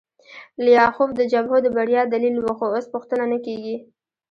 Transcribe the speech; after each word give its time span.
لیاخوف 0.65 1.09
د 1.15 1.21
جبهو 1.31 1.57
د 1.63 1.67
بریا 1.75 2.01
دلیل 2.13 2.35
و 2.41 2.47
خو 2.57 2.65
اوس 2.75 2.85
پوښتنه 2.93 3.25
نه 3.31 3.37
کیږي 3.45 3.75